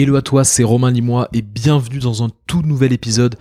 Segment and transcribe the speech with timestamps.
[0.00, 3.34] Hello à toi, c'est Romain Limois et bienvenue dans un tout nouvel épisode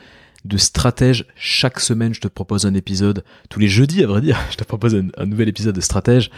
[0.44, 1.28] de Stratège.
[1.36, 4.64] Chaque semaine, je te propose un épisode, tous les jeudis à vrai dire, je te
[4.64, 6.32] propose un, nouvel épisode de Stratège.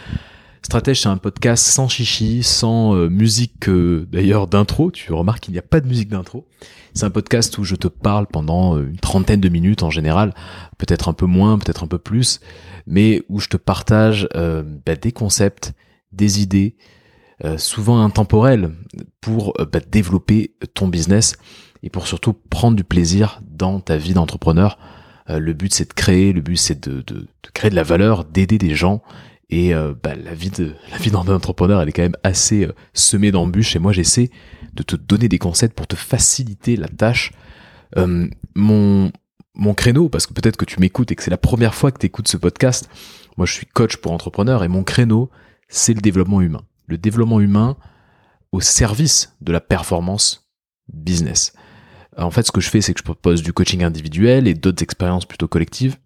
[0.60, 4.90] Stratège, c'est un podcast sans chichi, sans euh, musique euh, d'ailleurs d'intro.
[4.90, 6.46] Tu remarques qu'il n'y a pas de musique d'intro.
[6.92, 10.34] C'est un podcast où je te parle pendant euh, une trentaine de minutes en général,
[10.76, 12.40] peut-être un peu moins, peut-être un peu plus,
[12.86, 15.72] mais où je te partage bah, des concepts,
[16.12, 16.76] des idées,
[17.56, 18.70] souvent intemporelles,
[19.20, 21.36] pour bah, développer ton business
[21.82, 24.78] et pour surtout prendre du plaisir dans ta vie d'entrepreneur.
[25.28, 27.04] le but c'est de créer, le but c'est de,
[27.54, 29.02] créer de la valeur, d'aider des gens
[29.50, 32.64] et euh, bah, la vie de la vie d'un entrepreneur, elle est quand même assez
[32.64, 33.76] euh, semée d'embûches.
[33.76, 34.30] Et moi, j'essaie
[34.72, 37.32] de te donner des conseils pour te faciliter la tâche.
[37.98, 39.10] Euh, mon
[39.56, 41.98] mon créneau, parce que peut-être que tu m'écoutes et que c'est la première fois que
[41.98, 42.88] tu écoutes ce podcast.
[43.36, 45.28] Moi, je suis coach pour entrepreneurs et mon créneau,
[45.68, 46.62] c'est le développement humain.
[46.90, 47.76] Le développement humain
[48.52, 50.50] au service de la performance
[50.92, 51.52] business.
[52.18, 54.82] En fait, ce que je fais, c'est que je propose du coaching individuel et d'autres
[54.82, 55.96] expériences plutôt collectives.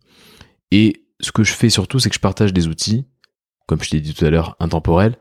[0.70, 3.06] Et ce que je fais surtout, c'est que je partage des outils
[3.66, 5.16] comme je t'ai dit tout à l'heure, intemporel,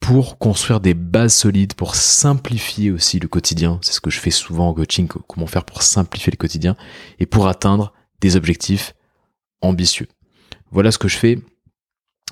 [0.00, 3.78] pour construire des bases solides, pour simplifier aussi le quotidien.
[3.82, 6.76] C'est ce que je fais souvent en coaching, comment faire pour simplifier le quotidien
[7.18, 8.94] et pour atteindre des objectifs
[9.60, 10.08] ambitieux.
[10.70, 11.38] Voilà ce que je fais.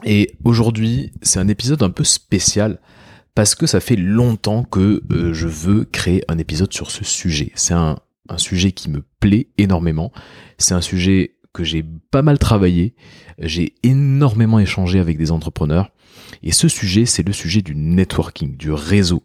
[0.05, 2.79] Et aujourd'hui, c'est un épisode un peu spécial
[3.35, 7.53] parce que ça fait longtemps que euh, je veux créer un épisode sur ce sujet.
[7.55, 7.97] C'est un,
[8.37, 10.13] sujet qui me plaît énormément.
[10.59, 12.95] C'est un sujet que j'ai pas mal travaillé,
[13.39, 15.91] j'ai énormément échangé avec des entrepreneurs,
[16.43, 19.23] et ce sujet, c'est le sujet du networking, du réseau,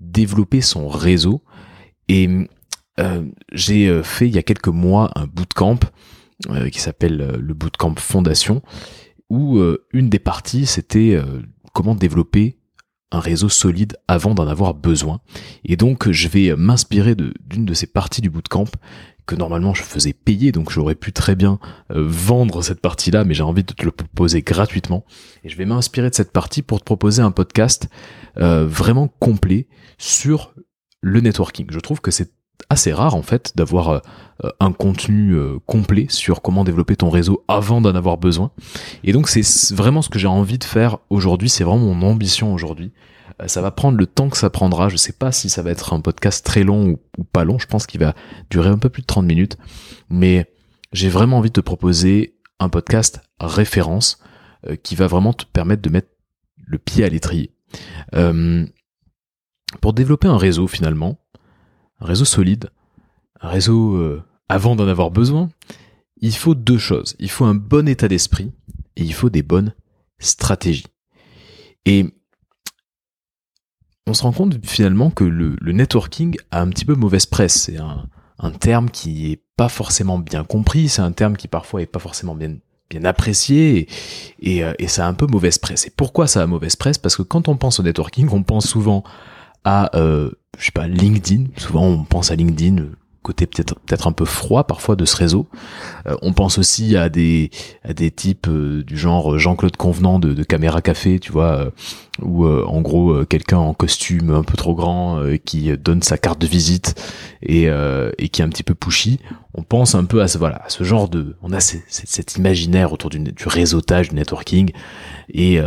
[0.00, 1.42] développer son réseau.
[2.08, 2.28] Et
[3.00, 5.78] euh, j'ai euh, fait il y a quelques mois un bootcamp
[6.72, 8.62] qui s'appelle le bootcamp Fondation,
[9.32, 9.60] où
[9.92, 11.18] une des parties, c'était
[11.72, 12.58] comment développer
[13.10, 15.20] un réseau solide avant d'en avoir besoin.
[15.64, 18.66] Et donc, je vais m'inspirer d'une de ces parties du bootcamp
[19.26, 21.58] que normalement je faisais payer, donc j'aurais pu très bien
[21.90, 25.04] euh, vendre cette partie-là, mais j'ai envie de te le proposer gratuitement.
[25.44, 27.88] Et je vais m'inspirer de cette partie pour te proposer un podcast
[28.38, 29.68] euh, vraiment complet
[29.98, 30.54] sur
[31.00, 31.66] le networking.
[31.70, 32.32] Je trouve que c'est
[32.72, 34.00] assez rare en fait d'avoir euh,
[34.58, 38.50] un contenu complet sur comment développer ton réseau avant d'en avoir besoin.
[39.04, 42.52] Et donc c'est vraiment ce que j'ai envie de faire aujourd'hui, c'est vraiment mon ambition
[42.52, 42.92] aujourd'hui.
[43.40, 44.88] Euh, ça va prendre le temps que ça prendra.
[44.88, 47.58] Je sais pas si ça va être un podcast très long ou, pas long.
[47.58, 48.14] Je pense qu'il va
[48.50, 49.56] durer un peu plus de 30 minutes.
[50.10, 50.50] Mais
[50.92, 54.18] j'ai vraiment envie de te proposer un podcast référence
[54.68, 56.08] euh, qui va vraiment te permettre de mettre
[56.56, 57.54] le pied à l'étrier.
[58.14, 58.66] Euh,
[59.80, 61.18] pour développer un réseau finalement,
[62.02, 62.70] réseau solide,
[63.40, 65.48] réseau avant d'en avoir besoin,
[66.20, 67.16] il faut deux choses.
[67.18, 68.52] Il faut un bon état d'esprit
[68.96, 69.74] et il faut des bonnes
[70.18, 70.86] stratégies.
[71.84, 72.06] Et
[74.06, 77.62] on se rend compte finalement que le, networking a un petit peu mauvaise presse.
[77.62, 81.86] C'est un, terme qui est pas forcément bien compris, c'est un terme qui parfois est
[81.86, 82.58] pas forcément bien
[83.04, 83.88] apprécié
[84.40, 85.86] et, euh, et, ça a un peu mauvaise presse.
[85.86, 86.98] Et pourquoi ça a mauvaise presse?
[86.98, 89.02] Parce que quand on pense au networking, on pense souvent
[89.64, 91.46] à euh, je sais pas LinkedIn.
[91.56, 92.84] Souvent on pense à LinkedIn,
[93.22, 95.48] côté peut-être peut-être un peu froid parfois de ce réseau.
[96.06, 97.50] Euh, on pense aussi à des
[97.84, 101.70] à des types euh, du genre Jean-Claude Convenant de, de, Caméra Café, tu vois, euh,
[102.20, 106.46] ou en gros quelqu'un en costume un peu trop grand qui donne sa carte de
[106.46, 107.00] visite
[107.42, 107.68] et
[108.18, 109.18] et qui est un petit peu pushy.
[109.54, 112.92] On pense un peu à ce voilà à ce genre de on a cet imaginaire
[112.92, 114.72] autour du, du réseautage, du networking
[115.30, 115.58] et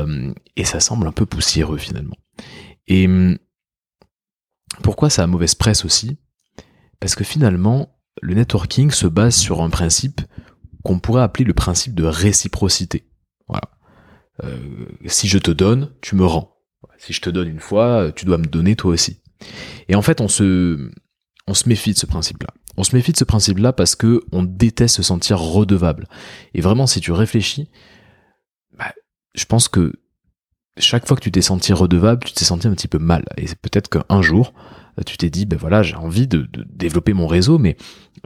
[0.55, 2.15] et ça semble un peu poussiéreux finalement.
[2.87, 3.37] Et hum,
[4.81, 6.17] pourquoi ça a mauvaise presse aussi?
[6.99, 10.21] Parce que finalement, le networking se base sur un principe
[10.83, 13.09] qu'on pourrait appeler le principe de réciprocité.
[13.47, 13.69] Voilà.
[14.43, 16.55] Euh, si je te donne, tu me rends.
[16.97, 19.21] Si je te donne une fois, tu dois me donner toi aussi.
[19.89, 20.89] Et en fait, on se,
[21.47, 22.49] on se méfie de ce principe-là.
[22.77, 26.07] On se méfie de ce principe-là parce que on déteste se sentir redevable.
[26.53, 27.69] Et vraiment, si tu réfléchis,
[28.77, 28.93] bah,
[29.33, 29.93] je pense que
[30.77, 33.23] chaque fois que tu t'es senti redevable, tu t'es senti un petit peu mal.
[33.37, 34.53] Et peut-être qu'un jour,
[35.05, 37.75] tu t'es dit ben voilà j'ai envie de, développer mon réseau mais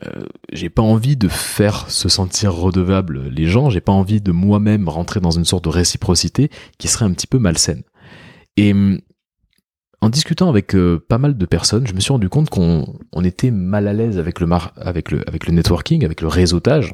[0.06, 0.24] euh,
[0.54, 3.70] j'ai pas envie de faire se sentir redevable les gens.
[3.70, 7.28] J'ai pas envie de moi-même rentrer dans une sorte de réciprocité qui serait un petit
[7.28, 7.84] peu malsaine.
[8.58, 8.74] Et
[10.02, 13.52] en discutant avec euh, pas mal de personnes je me suis rendu compte qu'on était
[13.52, 16.94] mal à l'aise avec le networking avec le réseautage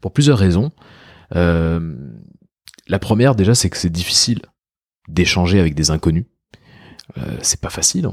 [0.00, 0.72] pour plusieurs raisons.
[1.34, 1.94] Euh,
[2.86, 4.40] la première déjà c'est que c'est difficile
[5.08, 6.26] d'échanger avec des inconnus
[7.18, 8.08] euh, c'est pas facile.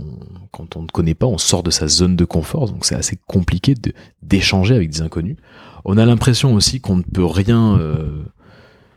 [0.52, 3.18] quand on ne connaît pas, on sort de sa zone de confort, donc c'est assez
[3.28, 3.74] compliqué
[4.22, 5.36] d'échanger avec des inconnus.
[5.84, 8.24] On a l'impression aussi qu'on ne peut rien, euh,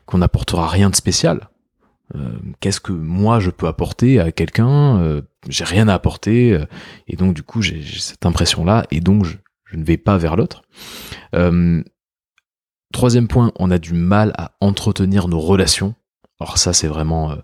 [0.05, 1.49] qu'on n'apportera rien de spécial.
[2.15, 2.31] Euh,
[2.61, 6.65] qu'est-ce que moi je peux apporter à quelqu'un euh, J'ai rien à apporter, euh,
[7.09, 10.37] et donc du coup j'ai cette impression-là, et donc je, je, ne vais pas vers
[10.37, 10.63] l'autre.
[12.97, 15.95] Troisième point, on a du mal à entretenir nos relations.
[16.41, 17.37] Alors ça c'est vraiment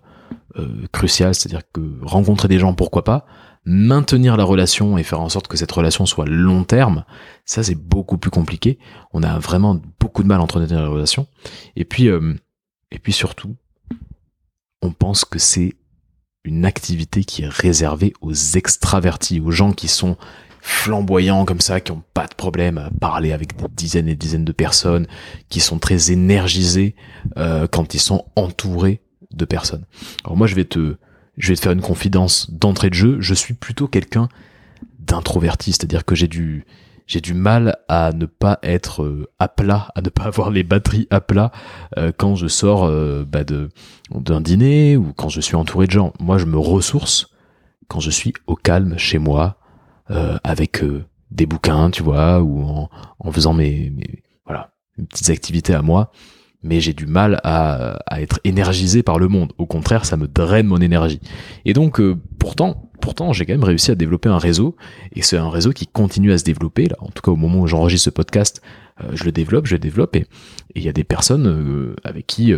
[0.91, 3.25] crucial, c'est-à-dire que rencontrer des gens, pourquoi pas,
[3.65, 7.05] maintenir la relation et faire en sorte que cette relation soit long terme,
[7.45, 8.77] ça c'est beaucoup plus compliqué.
[9.13, 11.27] On a vraiment beaucoup de mal à entretenir la relation.
[11.75, 13.55] Et puis, et puis surtout,
[14.81, 15.75] on pense que c'est
[16.43, 20.17] une activité qui est réservée aux extravertis, aux gens qui sont
[20.65, 24.15] flamboyants comme ça, qui ont pas de problème à parler avec des dizaines et des
[24.15, 25.07] dizaines de personnes,
[25.49, 26.95] qui sont très énergisés
[27.37, 29.01] euh, quand ils sont entourés
[29.33, 29.85] de personnes.
[30.23, 30.95] Alors moi je vais te
[31.37, 34.29] je vais te faire une confidence d'entrée de jeu, je suis plutôt quelqu'un
[34.99, 36.65] d'introverti, c'est-à-dire que j'ai du
[37.07, 40.63] j'ai du mal à ne pas être euh, à plat, à ne pas avoir les
[40.63, 41.51] batteries à plat
[41.97, 43.69] euh, quand je sors euh, bah, de
[44.11, 46.13] d'un dîner ou quand je suis entouré de gens.
[46.19, 47.31] Moi, je me ressource
[47.89, 49.57] quand je suis au calme chez moi
[50.07, 50.83] avec
[51.31, 52.89] des bouquins, tu vois, ou en,
[53.19, 54.71] en faisant mes, mes, voilà
[55.09, 56.11] petites activités à moi.
[56.61, 59.51] Mais j'ai du mal à, à, être énergisé par le monde.
[59.57, 61.19] Au contraire, ça me draine mon énergie.
[61.65, 62.01] Et donc,
[62.39, 64.77] pourtant, pourtant, j'ai quand même réussi à développer un réseau,
[65.13, 66.85] et c'est un réseau qui continue à se développer.
[66.85, 68.61] Là, en tout cas, au moment où j'enregistre ce podcast,
[69.01, 70.25] euh, je le développe, je le développe, et
[70.73, 72.53] il y a des personnes euh, avec qui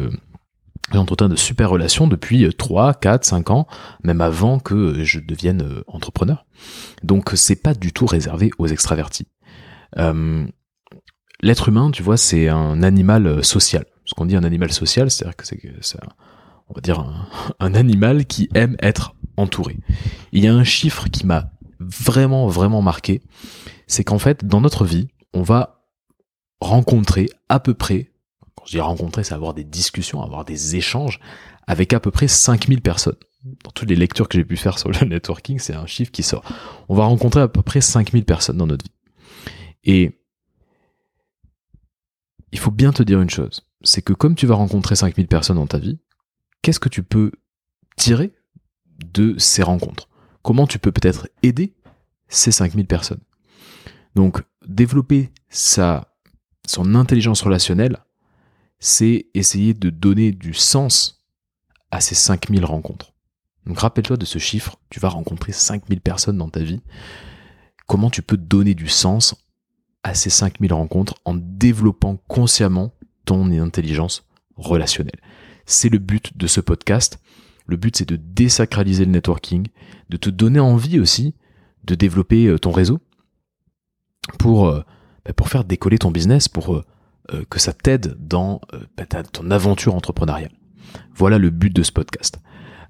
[0.92, 3.68] euh, j'entretiens de super relations depuis 3, 4, 5 ans,
[4.04, 6.46] même avant que je devienne entrepreneur.
[7.04, 9.28] Donc, c'est pas du tout réservé aux extravertis.
[11.42, 13.86] L'être humain, tu vois, c'est un animal social.
[14.06, 15.60] Ce qu'on dit un animal social, c'est-à-dire que c'est
[16.70, 17.06] on va dire
[17.60, 19.78] un, animal qui aime être entouré.
[20.32, 23.22] Il y a un chiffre qui m'a vraiment, vraiment marqué,
[23.88, 25.84] c'est qu'en fait, dans notre vie, on va
[26.62, 28.12] rencontrer à peu près,
[28.66, 31.20] quand je dis rencontrer, c'est avoir des discussions, avoir des échanges
[31.68, 33.16] avec à peu près 5000 personnes.
[33.64, 36.24] Dans toutes les lectures que j'ai pu faire sur le networking, c'est un chiffre qui
[36.24, 36.44] sort.
[36.90, 38.92] On va rencontrer à peu près 5000 personnes dans notre vie.
[39.84, 40.20] Et
[42.52, 45.58] il faut bien te dire une chose, c'est que comme tu vas rencontrer 5000 personnes
[45.58, 46.00] dans ta vie,
[46.64, 47.34] qu'est-ce que tu peux
[47.98, 48.34] tirer
[49.14, 50.10] de ces rencontres?
[50.42, 51.76] Comment tu peux peut-être aider
[52.30, 53.22] ces 5000 personnes?
[54.16, 56.16] Donc, développer sa,
[56.66, 58.00] son intelligence relationnelle,
[58.86, 61.26] c'est essayer de donner du sens
[61.90, 63.14] à ces 5000 rencontres.
[63.66, 66.82] Donc, rappelle-toi de ce chiffre, tu vas rencontrer 5000 personnes dans ta vie.
[67.88, 69.34] Comment tu peux donner du sens
[70.04, 72.94] à ces 5000 rencontres en développant consciemment
[73.26, 74.24] ton intelligence
[74.56, 75.20] relationnelle?
[75.66, 77.18] C'est le but de ce podcast.
[77.66, 79.68] Le but, c'est de désacraliser le networking,
[80.10, 81.34] de te donner envie aussi
[81.86, 83.00] de développer euh, ton réseau
[84.38, 84.84] pour, euh,
[85.26, 86.86] bah, pour faire décoller ton business, pour euh,
[87.50, 88.62] que ça t'aide dans
[88.98, 90.52] bah, ton aventure entrepreneuriale.
[91.16, 92.40] Voilà le but de ce podcast.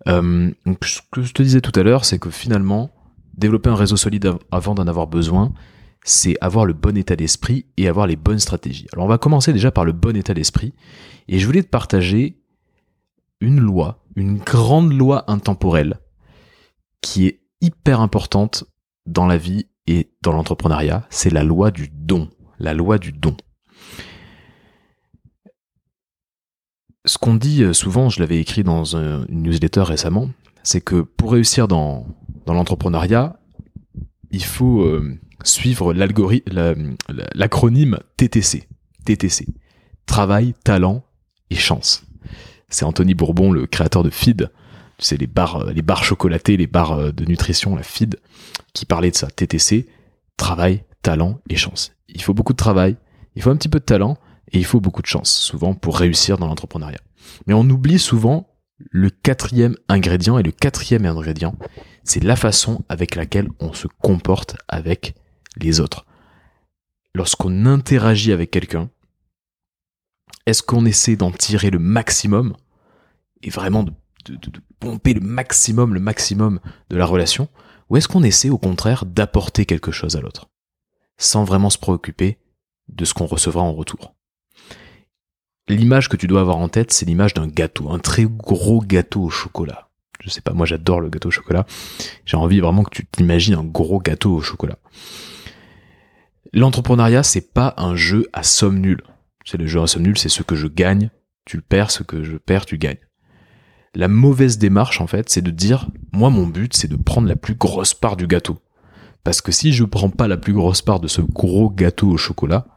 [0.06, 2.92] donc, ce que je te disais tout à l'heure, c'est que finalement,
[3.38, 5.54] développer un réseau solide avant d'en avoir besoin,
[6.04, 8.88] c'est avoir le bon état d'esprit et avoir les bonnes stratégies.
[8.94, 10.74] Alors on va commencer déjà par le bon état d'esprit
[11.28, 12.40] et je voulais te partager
[13.42, 16.00] une loi, une grande loi intemporelle
[17.02, 18.66] qui est hyper importante
[19.08, 22.30] dans la vie et dans l'entrepreneuriat, c'est la loi du don.
[22.60, 23.36] La loi du don.
[27.06, 30.30] Ce qu'on dit euh, souvent, je l'avais écrit dans une newsletter récemment,
[30.64, 32.08] c'est que pour réussir dans,
[32.46, 33.40] dans l'entrepreneuriat,
[34.32, 38.68] il faut euh, suivre l'acronyme TTC.
[39.06, 39.48] TTC.
[40.06, 41.04] Travail, talent
[41.50, 42.06] et chance
[42.70, 44.50] c'est Anthony Bourbon, le créateur de Feed.
[44.98, 48.20] Tu sais, les barres, euh, les barres chocolatées, les barres de nutrition, la Feed,
[48.74, 49.28] qui parlait de ça.
[49.28, 49.88] TTC,
[50.38, 51.94] travail, talent et chance.
[52.10, 52.96] Il faut beaucoup de travail,
[53.36, 54.18] il faut un petit peu de talent
[54.52, 57.02] et il faut beaucoup de chance, souvent pour réussir dans l'entrepreneuriat.
[57.48, 58.48] Mais on oublie souvent
[58.78, 61.56] le quatrième ingrédient et le quatrième ingrédient,
[62.04, 65.16] c'est la façon avec laquelle on se comporte avec
[65.58, 66.06] les autres.
[67.14, 68.90] Lorsqu'on interagit avec quelqu'un,
[70.46, 72.56] est-ce qu'on essaie d'en tirer le maximum
[73.42, 73.94] et vraiment de,
[74.80, 76.60] pomper le maximum, le maximum
[76.90, 77.48] de la relation
[77.90, 80.50] Ou est-ce qu'on essaie au contraire d'apporter quelque chose à l'autre
[81.18, 82.40] sans vraiment se préoccuper
[82.90, 84.16] de ce qu'on recevra en retour?
[85.68, 89.24] L'image que tu dois avoir en tête, c'est l'image d'un gâteau, un très gros gâteau
[89.24, 89.90] au chocolat.
[90.22, 91.66] Je sais pas, moi j'adore le gâteau au chocolat.
[92.26, 94.78] J'ai envie vraiment que tu t'imagines un gros gâteau au chocolat.
[96.54, 99.02] L'entrepreneuriat, c'est pas un jeu à somme nulle.
[99.44, 101.10] C'est le jeu à somme nulle, c'est ce que je gagne,
[101.46, 103.00] tu le perds, ce que je perds, tu gagnes.
[103.96, 107.36] La mauvaise démarche, en fait, c'est de dire, moi, mon but, c'est de prendre la
[107.36, 108.60] plus grosse part du gâteau.
[109.24, 112.18] Parce que si je prends pas la plus grosse part de ce gros gâteau au
[112.18, 112.68] chocolat,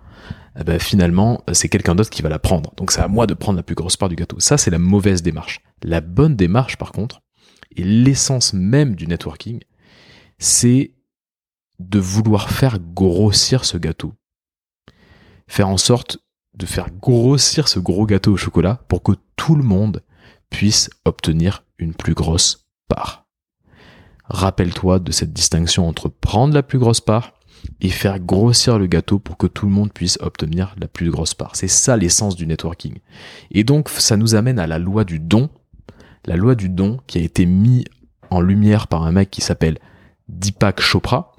[0.60, 2.74] eh ben, finalement, c'est quelqu'un d'autre qui va la prendre.
[2.76, 4.40] Donc c'est à moi de prendre la plus grosse part du gâteau.
[4.40, 5.60] Ça, c'est la mauvaise démarche.
[5.82, 7.22] La bonne démarche, par contre,
[7.76, 9.60] et l'essence même du networking,
[10.38, 10.94] c'est
[11.78, 14.14] de vouloir faire grossir ce gâteau.
[15.46, 16.18] Faire en sorte
[16.54, 20.02] de faire grossir ce gros gâteau au chocolat pour que tout le monde
[20.50, 23.26] puisse obtenir une plus grosse part.
[24.24, 27.38] Rappelle-toi de cette distinction entre prendre la plus grosse part
[27.80, 31.34] et faire grossir le gâteau pour que tout le monde puisse obtenir la plus grosse
[31.34, 31.56] part.
[31.56, 32.98] C'est ça l'essence du networking.
[33.50, 35.48] Et donc ça nous amène à la loi du don.
[36.26, 37.84] La loi du don qui a été mise
[38.30, 39.78] en lumière par un mec qui s'appelle
[40.28, 41.32] Deepak Chopra,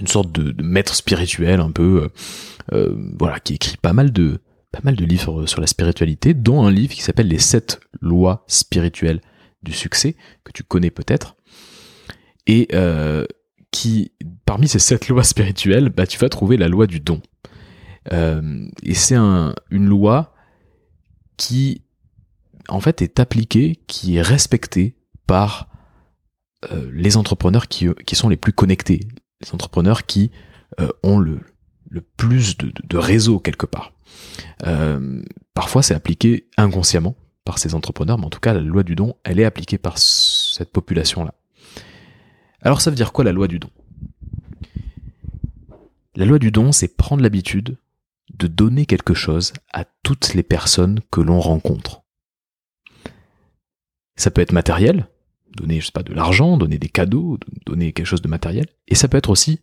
[0.00, 2.08] une sorte de, maître spirituel un peu, euh,
[2.72, 4.40] euh, voilà, qui écrit pas mal de
[4.72, 8.44] pas mal de livres sur la spiritualité, dont un livre qui s'appelle Les sept lois
[8.46, 9.22] spirituelles
[9.62, 11.36] du succès que tu connais peut-être,
[12.46, 13.24] et euh,
[13.70, 14.12] qui,
[14.44, 17.20] parmi ces sept lois spirituelles, bah, tu vas trouver la loi du don.
[18.10, 20.34] et c'est un, une loi
[21.36, 21.82] qui,
[22.68, 24.96] en fait, est appliquée, qui est respectée
[25.26, 25.68] par
[26.92, 29.00] les entrepreneurs qui, qui sont les plus connectés,
[29.40, 30.30] les entrepreneurs qui
[30.80, 31.40] euh, ont le,
[31.88, 33.92] le plus de, de, réseau quelque part.
[34.66, 35.22] Euh,
[35.54, 39.14] parfois, c'est appliqué inconsciemment par ces entrepreneurs, mais en tout cas, la loi du don,
[39.24, 41.34] elle est appliquée par cette population-là.
[42.62, 43.70] Alors, ça veut dire quoi la loi du don?
[46.14, 47.76] La loi du don, c'est prendre l'habitude
[48.34, 52.02] de donner quelque chose à toutes les personnes que l'on rencontre.
[54.16, 55.08] Ça peut être matériel,
[55.54, 58.66] donner, je pas, de l'argent, donner des cadeaux, donner quelque chose de matériel.
[58.88, 59.60] Et ça peut être aussi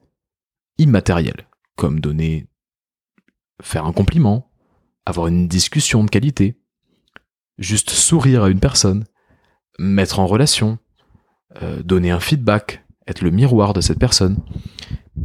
[0.78, 2.48] immatériel, comme donner,
[3.62, 4.52] faire un compliment,
[5.06, 6.60] avoir une discussion de qualité,
[7.58, 9.06] juste sourire à une personne,
[9.80, 10.78] mettre en relation,
[11.62, 14.38] euh, donner un feedback, être le miroir de cette personne,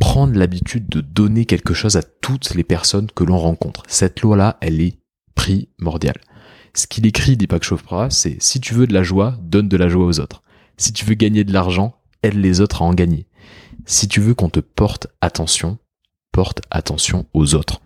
[0.00, 3.82] prendre l'habitude de donner quelque chose à toutes les personnes que l'on rencontre.
[3.88, 4.98] Cette loi-là, elle est
[5.34, 6.20] primordiale.
[6.74, 9.88] Ce qu'il écrit Deepak Chopra, c'est si tu veux de la joie, donne de la
[9.88, 10.42] joie aux autres.
[10.76, 13.26] Si tu veux gagner de l'argent, aide les autres à en gagner.
[13.86, 15.78] Si tu veux qu'on te porte attention,
[16.32, 17.80] porte attention aux autres.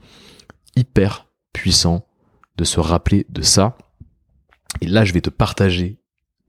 [0.76, 2.06] Hyper puissant
[2.56, 3.78] de se rappeler de ça.
[4.80, 6.00] Et là, je vais te partager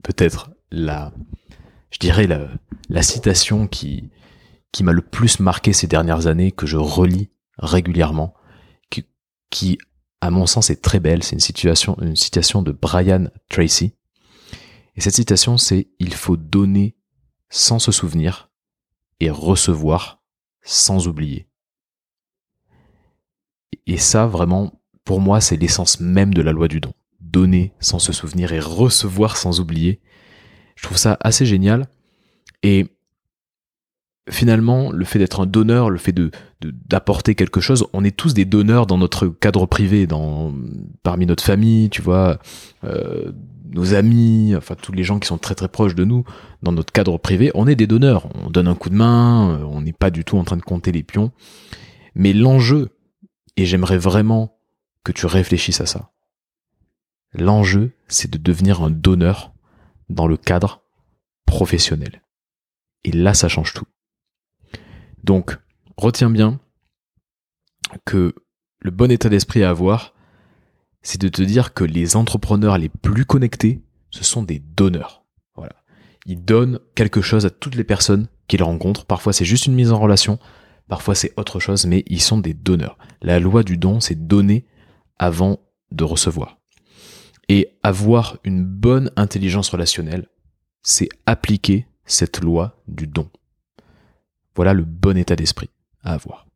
[0.02, 1.12] peut-être la,
[1.94, 4.10] je dirais la, citation qui,
[4.80, 8.34] m'a le plus marqué ces dernières années, que je relis régulièrement,
[8.90, 9.06] qui,
[9.48, 9.78] qui
[10.20, 11.22] à mon sens est très belle.
[11.22, 13.94] C'est une situation, une citation de Brian Tracy,
[14.96, 16.96] et cette citation, c'est Il faut donner
[17.48, 18.50] sans se souvenir
[19.20, 20.22] et recevoir
[20.62, 21.48] sans oublier.
[23.86, 26.92] Et ça, vraiment, pour moi, c'est l'essence même de la loi du don.
[27.20, 30.00] Donner sans se souvenir et recevoir sans oublier.
[30.76, 31.86] Je trouve ça assez génial.
[32.62, 32.86] Et
[34.30, 36.14] finalement, le fait d'être un donneur, le fait
[36.62, 40.52] d'apporter quelque chose, on est tous des donneurs dans notre cadre privé, dans
[41.02, 42.38] parmi notre famille, tu vois,
[42.84, 43.32] euh,
[43.70, 46.24] nos amis, enfin tous les gens qui sont très très proches de nous
[46.62, 48.28] dans notre cadre privé, on est des donneurs.
[48.42, 50.62] On donne un coup de main, euh, on n'est pas du tout en train de
[50.62, 51.32] compter les pions.
[52.14, 52.90] Mais l'enjeu,
[53.56, 54.56] et j'aimerais vraiment
[55.02, 56.10] que tu réfléchisses à ça,
[57.34, 59.53] l'enjeu, c'est de devenir un donneur
[60.08, 60.82] dans le cadre
[61.46, 62.22] professionnel.
[63.04, 63.86] Et là, ça change tout.
[65.22, 65.58] Donc,
[65.96, 66.60] retiens bien
[68.04, 68.34] que
[68.80, 70.14] le bon état d'esprit à avoir,
[71.02, 75.24] c'est de te dire que les entrepreneurs les plus connectés, ce sont des donneurs.
[75.54, 75.76] Voilà.
[76.26, 79.04] Ils donnent quelque chose à toutes les personnes qu'ils rencontrent.
[79.06, 80.38] Parfois c'est juste une mise en relation,
[80.88, 82.98] parfois c'est autre chose, mais ils sont des donneurs.
[83.22, 84.66] La loi du don, c'est donner
[85.18, 86.58] avant de recevoir.
[87.48, 90.28] Et avoir une bonne intelligence relationnelle,
[90.82, 93.30] c'est appliquer cette loi du don.
[94.54, 95.70] Voilà le bon état d'esprit
[96.02, 96.46] à avoir.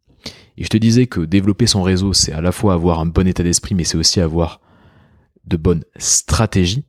[0.57, 3.27] Et je te disais que développer son réseau, c'est à la fois avoir un bon
[3.27, 4.61] état d'esprit, mais c'est aussi avoir
[5.45, 6.85] de bonnes stratégies.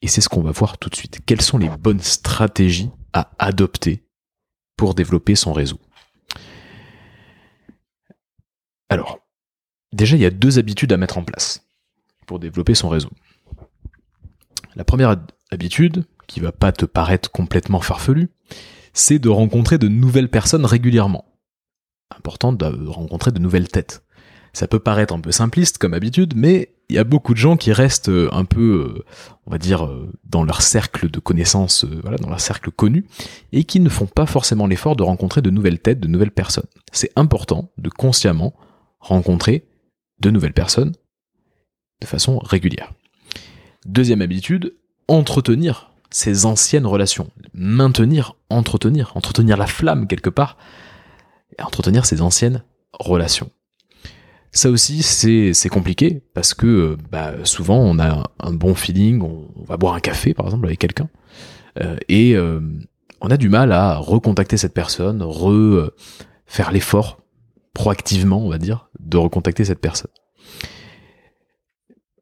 [0.00, 1.20] Et c'est ce qu'on va voir tout de suite.
[1.26, 4.04] Quelles sont les bonnes stratégies à adopter
[4.76, 5.80] pour développer son réseau?
[8.88, 9.18] Alors,
[9.92, 11.66] déjà, il y a deux habitudes à mettre en place
[12.26, 13.10] pour développer son réseau.
[14.78, 15.16] La première
[15.50, 18.30] habitude, qui va pas te paraître complètement farfelue,
[18.94, 21.26] c'est de rencontrer de nouvelles personnes régulièrement
[22.16, 24.02] important de rencontrer de nouvelles têtes.
[24.52, 27.56] Ça peut paraître un peu simpliste comme habitude, mais il y a beaucoup de gens
[27.56, 29.04] qui restent euh, un peu, euh,
[29.46, 33.06] on va dire, euh, dans leur cercle de connaissances, dans leur cercle connu,
[33.52, 36.66] et qui ne font pas forcément l'effort de rencontrer de nouvelles têtes, de nouvelles personnes.
[36.92, 38.54] C'est important de consciemment
[39.00, 39.68] rencontrer
[40.20, 40.92] de nouvelles personnes
[42.00, 42.92] de façon régulière.
[43.88, 44.74] Deuxième habitude,
[45.08, 47.30] entretenir ces anciennes relations.
[47.54, 50.58] Maintenir, entretenir, entretenir la flamme quelque part,
[51.58, 53.50] entretenir ces anciennes relations.
[54.52, 59.78] Ça aussi, c'est compliqué parce que bah, souvent on a un bon feeling, on, va
[59.78, 61.08] boire un café par exemple avec quelqu'un
[61.80, 62.60] euh, et euh,
[63.22, 65.90] on a du mal à recontacter cette personne, re
[66.44, 67.22] faire l'effort
[67.72, 70.10] proactivement, on va dire, de recontacter cette personne.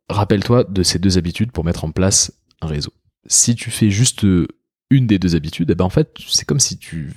[0.08, 2.92] Rappelle-toi de ces deux habitudes pour mettre en place un réseau.
[3.26, 4.24] Si tu fais juste
[4.90, 7.14] une des deux habitudes, eh ben en fait, c'est comme si tu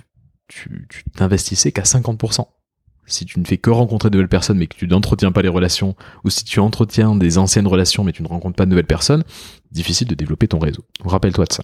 [0.48, 2.48] tu t'investissais qu'à 50%
[3.12, 5.50] si tu ne fais que rencontrer de nouvelles personnes mais que tu n'entretiens pas les
[5.50, 8.86] relations, ou si tu entretiens des anciennes relations mais tu ne rencontres pas de nouvelles
[8.86, 9.24] personnes,
[9.72, 10.84] difficile de développer ton réseau.
[11.03, 11.63] Rappelle-toi de ça.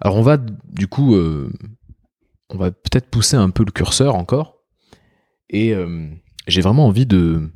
[0.00, 1.52] Alors on va du coup, euh,
[2.50, 4.62] on va peut-être pousser un peu le curseur encore,
[5.50, 6.08] et euh,
[6.46, 7.50] j'ai vraiment envie de,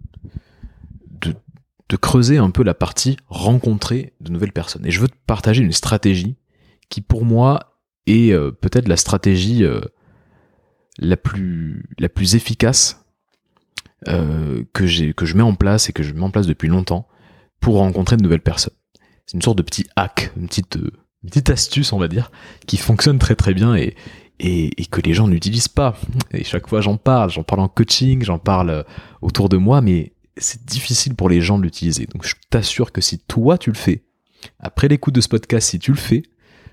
[1.93, 4.85] de creuser un peu la partie rencontrer de nouvelles personnes.
[4.85, 6.37] Et je veux te partager une stratégie
[6.89, 9.65] qui pour moi est euh, peut-être la stratégie
[10.99, 13.05] la plus, la plus efficace
[14.09, 17.07] euh, que, que je mets en place et que je mets en place depuis longtemps
[17.61, 18.75] pour rencontrer de nouvelles personnes.
[19.27, 20.91] C'est une sorte de petit hack, une petite, euh,
[21.25, 22.33] petite astuce, on va dire,
[22.67, 23.95] qui fonctionne très très bien et,
[24.91, 25.97] que les gens n'utilisent pas.
[26.33, 28.83] Et chaque fois j'en parle, j'en parle en coaching, j'en parle euh,
[29.21, 32.07] autour de moi, mais c'est difficile pour les gens de l'utiliser.
[32.07, 34.05] Donc je t'assure que si toi tu le fais,
[34.59, 36.23] après l'écoute de ce podcast, si tu le fais,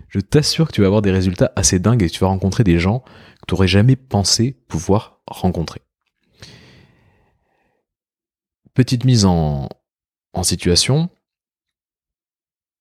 [0.07, 2.63] je t'assure que tu vas avoir des résultats assez dingues et que tu vas rencontrer
[2.63, 3.03] des gens
[3.49, 5.81] tu n'aurais jamais pensé pouvoir rencontrer.
[8.75, 9.69] Petite mise en,
[10.43, 11.09] situation,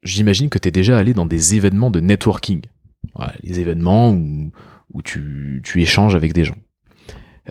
[0.02, 2.60] j'imagine que tu es déjà allé dans des événements de networking,
[3.42, 6.58] les événements où, tu, échanges avec des gens.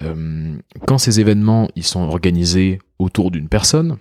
[0.01, 3.98] Euh, quand ces événements ils sont organisés autour d'une personne,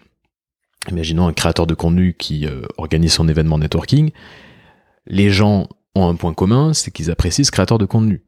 [0.91, 4.11] imaginons un créateur de contenu qui euh, organise son événement networking,
[5.07, 8.23] les gens ont un point commun, c'est qu'ils apprécient ce créateur de contenu.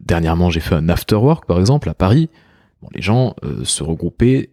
[0.00, 2.28] Dernièrement, j'ai fait un after work, par exemple, à Paris.
[2.94, 4.50] les gens euh, se regroupaient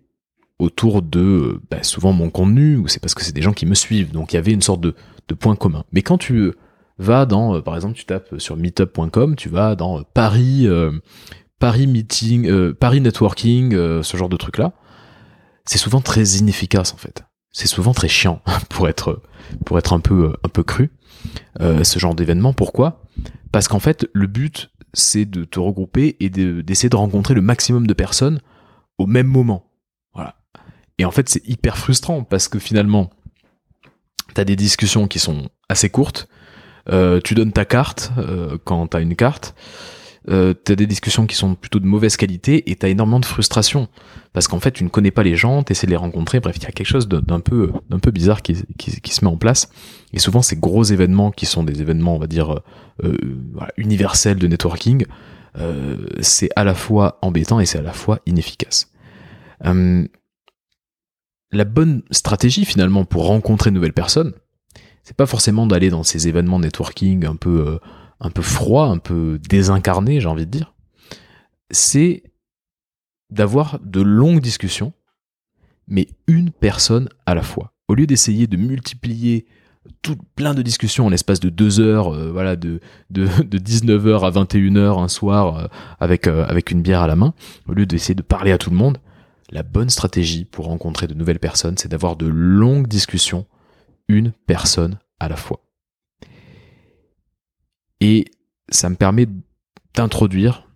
[0.59, 3.75] autour de bah, souvent mon contenu, ou c'est parce que c'est des gens qui me
[3.75, 4.11] suivent.
[4.11, 4.93] Donc il y avait une sorte de,
[5.39, 5.83] point commun.
[5.91, 6.51] Mais quand tu
[6.97, 10.67] vas dans, par exemple, tu tapes sur meetup.com, tu vas dans Paris,
[11.59, 14.73] Paris meeting, Paris networking, ce genre de truc là,
[15.65, 17.23] c'est souvent très inefficace en fait.
[17.51, 19.21] C'est souvent très chiant pour être
[19.65, 20.91] pour être un peu un peu cru.
[21.59, 22.53] ce genre d'événement.
[22.53, 23.03] Pourquoi?
[23.51, 27.87] Parce qu'en fait, le but c'est de te regrouper et d'essayer de, rencontrer le maximum
[27.87, 28.39] de personnes
[28.97, 29.71] au même moment.
[30.13, 30.35] Voilà.
[30.97, 33.09] Et en fait, c'est hyper frustrant parce que finalement,
[34.33, 36.27] t'as des discussions qui sont assez courtes.
[36.89, 39.53] Euh, tu donnes ta carte euh, quand t'as une carte
[40.27, 43.87] euh, t'as des discussions qui sont plutôt de mauvaise qualité et t'as énormément de frustration
[44.33, 46.63] parce qu'en fait tu ne connais pas les gens, t'essaies de les rencontrer, bref il
[46.63, 47.71] y a quelque chose d'un peu
[48.11, 49.69] bizarre qui, se met en place
[50.13, 52.59] et souvent ces gros événements qui sont des événements on va dire
[53.03, 53.17] euh,
[53.77, 55.05] universels de networking,
[55.57, 58.91] euh, c'est à la fois embêtant et c'est à la fois inefficace.
[59.65, 60.07] Euh,
[61.51, 64.33] la bonne stratégie finalement pour rencontrer de nouvelles personnes,
[65.03, 67.79] c'est pas forcément d'aller dans ces événements networking un peu euh,
[68.19, 70.73] un peu froid, un peu désincarné, j'ai envie de dire,
[71.71, 72.23] c'est
[73.29, 74.93] d'avoir de longues discussions,
[75.87, 77.73] mais une personne à la fois.
[77.87, 79.45] Au lieu d'essayer de multiplier
[80.01, 82.79] tout plein de discussions en l'espace de deux heures, euh, voilà, de,
[83.09, 85.67] de, 19h à 21h un soir euh,
[85.99, 87.33] avec, euh, avec une bière à la main,
[87.67, 88.97] au lieu d'essayer de parler à tout le monde,
[89.51, 93.45] la bonne stratégie pour rencontrer de nouvelles personnes, c'est d'avoir de longues discussions,
[94.07, 95.61] une personne à la fois.
[98.01, 98.25] Et
[98.69, 99.27] ça me permet
[99.93, 100.67] d'introduire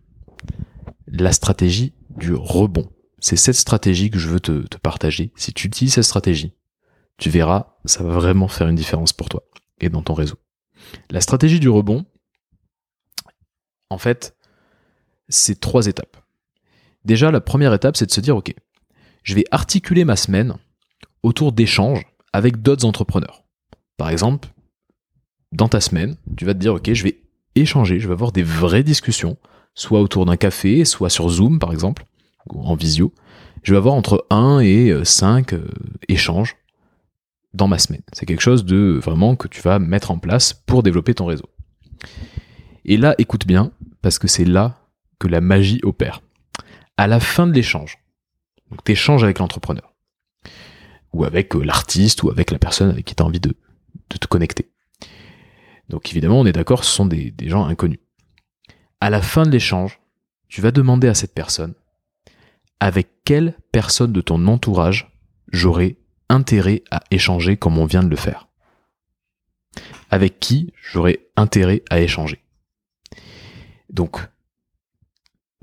[1.07, 2.89] la stratégie du rebond.
[3.19, 5.31] C'est cette stratégie que je veux te, partager.
[5.35, 6.53] Si tu utilises cette stratégie,
[7.17, 9.43] tu verras, ça va vraiment faire une différence pour toi
[9.79, 10.35] et dans ton réseau.
[11.09, 12.05] La stratégie du rebond,
[13.89, 14.35] en fait,
[15.29, 16.17] c'est trois étapes.
[17.05, 18.53] Déjà, la première étape, c'est de se dire, OK,
[19.23, 20.57] je vais articuler ma semaine
[21.21, 23.43] autour d'échanges avec d'autres entrepreneurs.
[23.97, 24.49] Par exemple,
[25.53, 27.21] dans ta semaine, tu vas te dire, ok, je vais
[27.55, 29.37] échanger, je vais avoir des vraies discussions,
[29.75, 32.05] soit autour d'un café, soit sur Zoom par exemple,
[32.51, 33.13] ou en visio.
[33.61, 35.67] Je vais avoir entre 1 et 5 euh,
[36.09, 36.57] échanges
[37.53, 38.01] dans ma semaine.
[38.11, 41.49] C'est quelque chose de vraiment que tu vas mettre en place pour développer ton réseau.
[42.83, 44.79] Et là, écoute bien, parce que c'est là
[45.19, 46.21] que la magie opère.
[46.97, 47.99] À la fin de l'échange,
[48.69, 49.93] donc tu échanges avec l'entrepreneur,
[51.13, 53.53] ou avec euh, l'artiste, ou avec la personne avec qui tu as envie de
[54.09, 54.72] te connecter.
[55.93, 57.99] Donc évidemment, on est d'accord, ce sont des, gens inconnus.
[58.99, 59.99] À la fin de l'échange,
[60.47, 61.75] tu vas demander à cette personne
[62.79, 65.15] avec quelle personne de ton entourage
[65.51, 65.97] j'aurais
[66.29, 68.47] intérêt à échanger comme on vient de le faire?
[70.09, 72.43] Avec qui j'aurais intérêt à échanger?
[73.91, 74.17] Donc,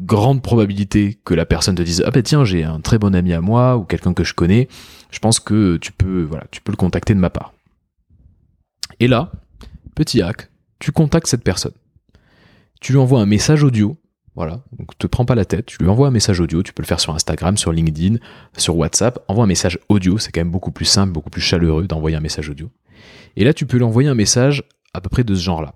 [0.01, 3.33] grande probabilité que la personne te dise ah ben tiens j'ai un très bon ami
[3.33, 4.69] à moi ou quelqu'un que je connais
[5.11, 7.53] je pense que tu peux voilà tu peux le contacter de ma part
[8.99, 9.31] et là
[9.95, 11.75] petit hack tu contactes cette personne
[12.81, 14.01] tu lui envoies un message audio
[14.35, 16.83] voilà donc te prends pas la tête tu lui envoies un message audio tu peux
[16.83, 18.17] le faire sur Instagram sur LinkedIn
[18.57, 21.87] sur WhatsApp envoie un message audio c'est quand même beaucoup plus simple beaucoup plus chaleureux
[21.87, 22.71] d'envoyer un message audio
[23.37, 25.75] et là tu peux lui envoyer un message à peu près de ce genre là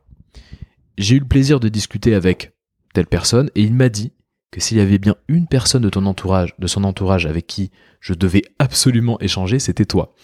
[0.96, 2.53] j'ai eu le plaisir de discuter avec
[2.92, 4.12] telle personne, et il m'a dit
[4.50, 7.70] que s'il y avait bien une personne de ton entourage, de son entourage avec qui
[8.00, 10.14] je devais absolument échanger, c'était toi.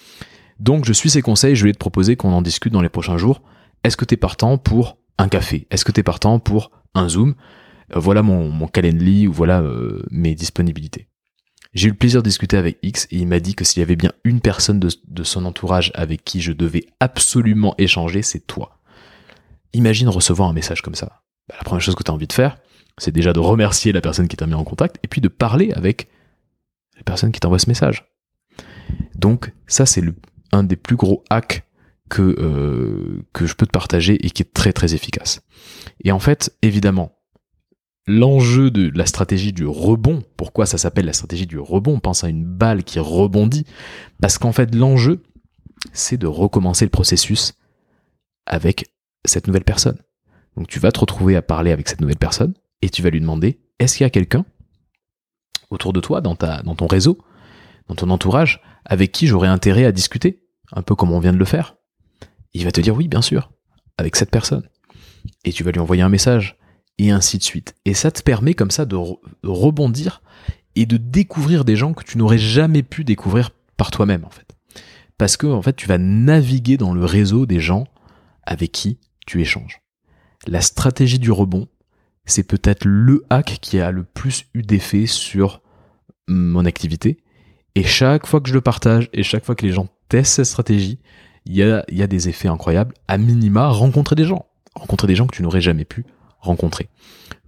[0.60, 3.18] Donc je suis ses conseils, je vais te proposer qu'on en discute dans les prochains
[3.18, 3.42] jours.
[3.84, 5.66] Est-ce que tu es partant pour un café?
[5.70, 7.34] Est-ce que tu es partant pour un Zoom?
[7.94, 11.10] Euh, Voilà mon, mon calendly ou voilà euh, mes disponibilités.
[11.72, 13.82] J'ai eu le plaisir de discuter avec X et il m'a dit que s'il y
[13.82, 18.80] avait bien une personne de, son entourage avec qui je devais absolument échanger, c'est toi.
[19.72, 21.22] Imagine recevoir un message comme ça.
[21.48, 22.58] Bah, la première chose que tu as envie de faire,
[22.98, 25.72] c'est déjà de remercier la personne qui t'a mis en contact et puis de parler
[25.72, 26.08] avec
[26.96, 28.04] la personne qui t'envoie ce message.
[29.14, 30.02] Donc ça c'est
[30.50, 31.62] un des plus gros hacks
[32.10, 35.40] que, euh, que je peux te partager et qui est très très efficace.
[36.04, 37.16] Et en fait, évidemment,
[38.06, 42.28] l'enjeu de la stratégie du rebond, pourquoi ça s'appelle la stratégie du rebond Pense à
[42.28, 43.64] une balle qui rebondit.
[44.20, 45.22] Parce qu'en fait, l'enjeu,
[45.92, 47.54] c'est de recommencer le processus
[48.44, 48.92] avec
[49.24, 49.98] cette nouvelle personne.
[50.56, 53.20] Donc tu vas te retrouver à parler avec cette nouvelle personne et tu vas lui
[53.20, 54.44] demander est-ce qu'il y a quelqu'un
[55.70, 57.18] autour de toi, dans ton réseau,
[57.86, 60.42] dans ton entourage, avec qui j'aurais intérêt à discuter,
[60.72, 61.76] un peu comme on vient de le faire?
[62.54, 63.52] Il va te dire oui, bien sûr,
[63.98, 64.68] avec cette personne.
[65.44, 66.58] Et tu vas lui envoyer un message,
[67.00, 67.74] et ainsi de suite.
[67.86, 68.96] Et ça te permet comme ça de,
[69.42, 70.22] rebondir
[70.76, 74.54] et de découvrir des gens que tu n'aurais jamais pu découvrir par toi-même, en fait.
[75.16, 77.86] Parce que, en fait, tu vas naviguer dans le réseau des gens
[78.42, 79.80] avec qui tu échanges.
[80.46, 81.68] La stratégie du rebond,
[82.26, 85.62] c'est peut-être le hack qui a le plus eu d'effet sur
[86.28, 87.24] mon activité.
[87.74, 90.44] Et chaque fois que je le partage et chaque fois que les gens testent cette
[90.44, 90.98] stratégie,
[91.50, 91.56] il
[91.96, 92.94] y a, des effets incroyables.
[93.08, 94.46] À minima, rencontrer des gens.
[94.76, 96.04] Rencontrer des gens que tu n'aurais jamais pu
[96.38, 96.88] rencontrer.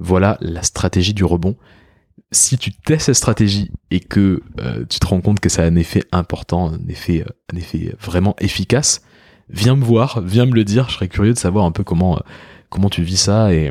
[0.01, 1.57] Voilà la stratégie du rebond.
[2.33, 5.67] Si tu testes cette stratégie et que euh, tu te rends compte que ça a
[5.67, 7.25] un effet important, un effet,
[8.01, 9.03] vraiment efficace,
[9.49, 10.89] viens me voir, viens me le dire.
[10.89, 12.21] Je serais curieux de savoir un peu comment,
[12.71, 13.71] comment tu vis ça et,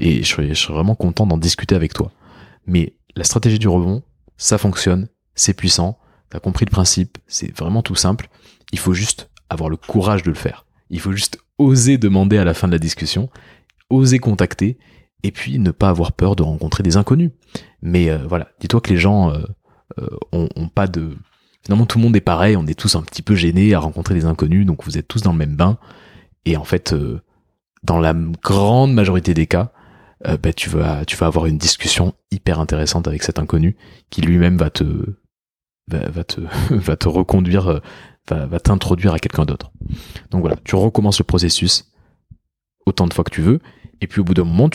[0.00, 2.10] et je, serais, je serais vraiment content d'en discuter avec toi.
[2.66, 4.02] Mais la stratégie du rebond,
[4.38, 5.98] ça fonctionne, c'est puissant,
[6.30, 8.30] t'as compris le principe, c'est vraiment tout simple.
[8.72, 10.66] Il faut juste avoir le courage de le faire.
[10.90, 13.28] Il faut juste oser demander à la fin de la discussion,
[13.90, 14.78] oser contacter,
[15.22, 17.30] et puis ne pas avoir peur de rencontrer des inconnus.
[17.82, 19.42] Mais euh, voilà, dis-toi que les gens euh,
[19.98, 21.16] euh, ont, pas de...
[21.64, 24.14] Finalement, tout le monde est pareil, on est tous un petit peu gênés à rencontrer
[24.14, 25.78] des inconnus, donc vous êtes tous dans le même bain.
[26.44, 26.94] Et en fait,
[27.82, 29.72] dans la grande majorité des cas,
[30.26, 33.76] euh, bah, tu vas tu vas avoir une discussion hyper intéressante avec cet inconnu
[34.08, 34.84] qui lui-même va te
[35.88, 37.80] va, te va te reconduire euh,
[38.30, 39.70] va, t'introduire à quelqu'un d'autre.
[40.30, 41.90] Donc voilà, tu recommences le processus
[42.86, 43.60] autant de fois que tu veux
[44.00, 44.68] et puis au bout d'un moment,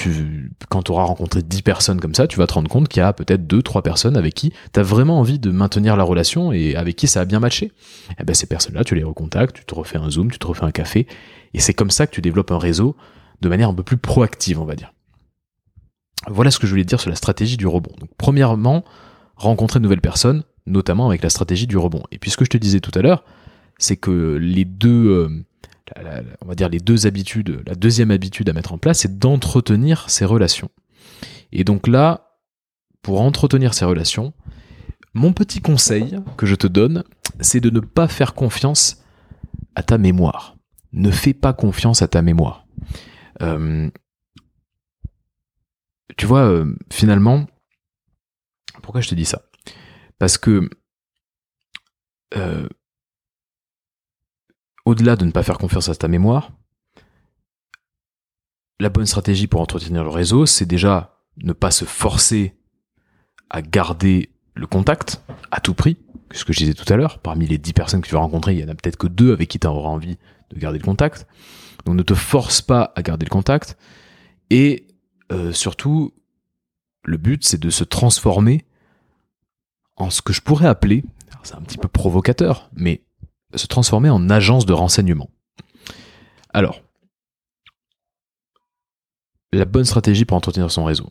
[0.70, 3.04] quand tu auras rencontré 10 personnes comme ça, tu vas te rendre compte qu'il y
[3.04, 6.76] a peut-être 2-3 personnes avec qui tu as vraiment envie de maintenir la relation et
[6.76, 7.68] avec qui ça a bien matché.
[7.68, 10.48] Et eh ben ces personnes-là, tu les recontactes, tu te refais un zoom, tu te
[10.48, 11.08] refais un café,
[11.54, 12.96] et c'est comme ça que tu développes un réseau
[13.42, 14.94] de manière un peu plus proactive, on va dire.
[16.28, 17.94] Voilà ce que je voulais dire sur la stratégie du rebond.
[18.00, 18.84] Donc, premièrement,
[19.36, 22.04] rencontrer de nouvelles personnes, notamment avec la stratégie du rebond.
[22.12, 23.24] Et puis ce que je te disais tout à l'heure,
[23.82, 25.08] c'est que les deux,
[25.98, 29.18] euh, on va dire les deux habitudes, la deuxième habitude à mettre en place, c'est
[29.18, 30.70] d'entretenir ces relations.
[31.52, 32.38] Et donc là,
[33.02, 34.34] pour entretenir ces relations,
[35.16, 37.04] mon petit conseil que je te donne,
[37.40, 39.04] c'est de ne pas faire confiance
[39.74, 40.56] à ta mémoire.
[40.94, 42.68] Ne fais pas confiance à ta mémoire.
[43.42, 43.90] Euh,
[46.18, 47.48] tu vois, euh, finalement,
[48.84, 49.42] pourquoi je te dis ça?
[50.20, 50.70] Parce que
[54.92, 56.52] au-delà de ne pas faire confiance à ta mémoire,
[58.80, 62.56] la bonne stratégie pour entretenir le réseau, c'est déjà ne pas se forcer
[63.50, 65.98] à garder le contact à tout prix.
[66.32, 68.54] Ce que je disais tout à l'heure, parmi les 10 personnes que tu vas rencontrer,
[68.54, 70.18] il y en a peut-être que deux avec qui tu auras envie
[70.50, 71.26] de garder le contact.
[71.86, 73.78] Donc ne te force pas à garder le contact.
[74.50, 74.88] Et
[75.32, 76.14] euh, surtout,
[77.04, 78.66] le but, c'est de se transformer
[79.96, 81.04] en ce que je pourrais appeler,
[81.44, 83.02] c'est un petit peu provocateur, mais
[83.56, 85.30] se transformer en agence de renseignement.
[86.54, 86.82] Alors,
[89.54, 91.10] la bonne stratégie pour entretenir son réseau.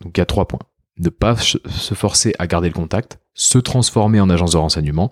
[0.00, 0.60] Donc il y a trois points.
[0.98, 5.10] Ne pas se forcer à garder le contact, se transformer en agence de renseignement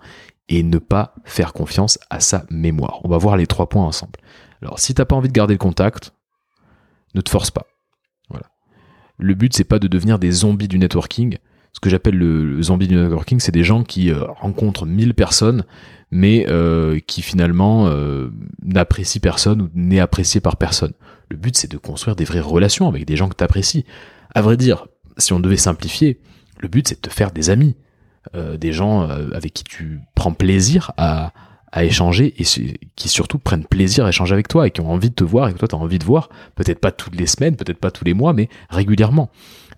[0.49, 2.99] et ne pas faire confiance à sa mémoire.
[3.03, 4.19] On va voir les trois points ensemble.
[4.61, 6.13] Alors si t'as pas envie de garder le contact,
[7.15, 7.65] ne te force pas.
[8.29, 8.47] Voilà.
[9.17, 11.37] Le but, c'est pas de devenir des zombies du networking.
[11.79, 15.63] Ce que j'appelle le, zombie du networking, c'est des gens qui euh, rencontrent 1000 personnes,
[16.11, 20.91] mais euh, qui finalement euh, n'apprécient personne ou n'est apprécié par personne.
[21.29, 23.85] Le but, c'est de construire des vraies relations avec des gens que tu apprécies.
[24.35, 24.87] À vrai dire,
[25.17, 26.19] si on devait simplifier,
[26.59, 27.77] le but, c'est de te faire des amis,
[28.33, 31.31] des gens avec qui tu prends plaisir à,
[31.71, 32.43] à échanger et
[32.95, 35.49] qui surtout prennent plaisir à échanger avec toi et qui ont envie de te voir
[35.49, 37.91] et que toi tu as envie de voir, peut-être pas toutes les semaines, peut-être pas
[37.91, 39.29] tous les mois, mais régulièrement.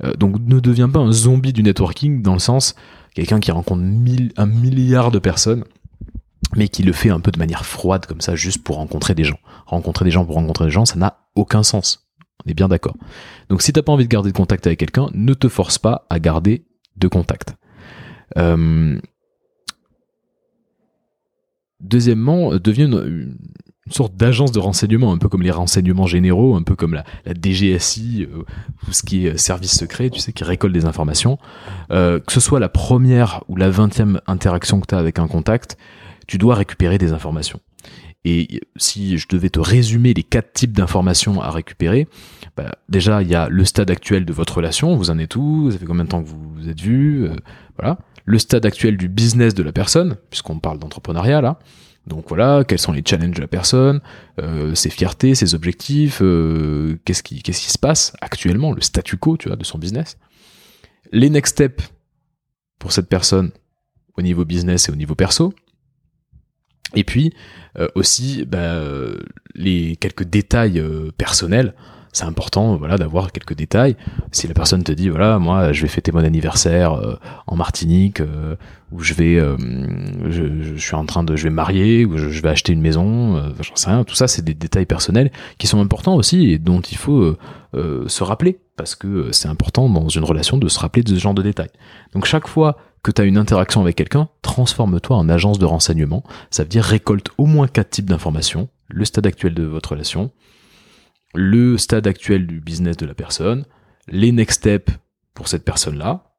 [0.03, 2.75] Euh, donc ne deviens pas un zombie du networking dans le sens
[3.13, 3.81] quelqu'un qui rencontre
[4.37, 5.65] un milliard de personnes
[6.55, 9.23] mais qui le fait un peu de manière froide comme ça juste pour rencontrer des
[9.23, 9.39] gens.
[9.65, 12.07] Rencontrer des gens pour rencontrer des gens, ça n'a aucun sens.
[12.45, 12.95] On est bien d'accord.
[13.49, 16.05] Donc si t'as pas envie de garder de contact avec quelqu'un, ne te force pas
[16.09, 16.65] à garder
[16.97, 17.55] de contact.
[18.37, 18.99] Euh,
[21.81, 23.35] deuxièmement, euh, devient une,
[23.89, 28.25] sorte d'agence de renseignement, un peu comme les renseignements généraux, un peu comme la, DGSI,
[28.31, 28.43] euh,
[28.87, 31.37] ou ce qui est service secret, tu sais, qui récolte des informations.
[31.91, 35.27] Euh, que ce soit la première ou la vingtième interaction que tu as avec un
[35.27, 35.77] contact,
[36.27, 37.59] tu dois récupérer des informations.
[38.23, 42.07] Et si je devais te résumer les quatre types d'informations à récupérer,
[42.55, 45.71] bah, déjà il y a le stade actuel de votre relation, vous en êtes où,
[45.71, 47.27] ça fait combien de temps que vous vous êtes vus,
[47.77, 51.59] voilà le stade actuel du business de la personne, puisqu'on parle d'entrepreneuriat là.
[52.07, 54.01] Donc voilà, quels sont les challenges de la personne,
[54.39, 59.63] euh, ses fiertés, ses objectifs, euh, qu'est-ce qui, se passe actuellement, le statu quo, de
[59.63, 60.17] son business.
[61.11, 61.91] Les next steps
[62.79, 63.51] pour cette personne
[64.17, 65.53] au niveau business et au niveau perso.
[66.95, 67.33] Et puis
[67.77, 68.81] euh, aussi bah,
[69.53, 70.83] les quelques détails
[71.17, 71.75] personnels
[72.13, 73.95] c'est important voilà d'avoir quelques détails
[74.31, 77.15] si la personne te dit voilà moi je vais fêter mon anniversaire euh,
[77.47, 78.55] en Martinique euh,
[78.91, 79.55] ou je vais euh,
[80.29, 83.75] je, suis en train de je vais marier ou je, vais acheter une maison j'en
[83.75, 86.97] sais rien tout ça c'est des détails personnels qui sont importants aussi et dont il
[86.97, 87.37] faut
[87.73, 91.33] se rappeler parce que c'est important dans une relation de se rappeler de ce genre
[91.33, 91.71] de détails
[92.13, 96.23] donc chaque fois que tu as une interaction avec quelqu'un, transforme-toi en agence de renseignement.
[96.51, 100.31] Ça veut dire récolte au moins quatre types d'informations, le stade actuel de votre relation,
[101.33, 103.65] le stade actuel du business de la personne,
[104.07, 104.91] les next steps
[105.33, 106.35] pour cette personne-là,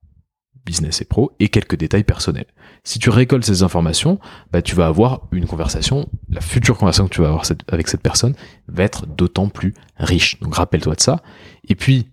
[0.64, 2.46] business et pro, et quelques détails personnels.
[2.84, 4.20] Si tu récoltes ces informations,
[4.52, 8.02] bah, tu vas avoir une conversation, la future conversation que tu vas avoir avec cette
[8.02, 8.34] personne
[8.68, 10.38] va être d'autant plus riche.
[10.40, 11.22] Donc rappelle-toi de ça.
[11.68, 12.08] Et puis,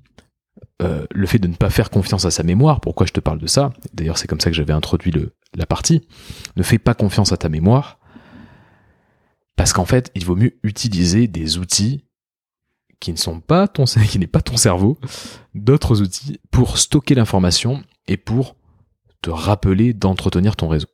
[0.82, 3.40] euh, le fait de ne pas faire confiance à sa mémoire, pourquoi je te parle
[3.40, 3.72] de ça?
[3.94, 6.08] D'ailleurs, c'est comme ça que j'avais introduit le, la partie.
[6.56, 8.00] Ne fais pas confiance à ta mémoire,
[9.56, 12.06] parce qu'en fait, il vaut mieux utiliser des outils
[13.00, 13.86] qui ne sont pas ton,
[14.20, 14.98] n'est pas ton cerveau,
[15.56, 18.56] d'autres outils pour stocker l'information et pour
[19.22, 20.88] te rappeler d'entretenir ton réseau.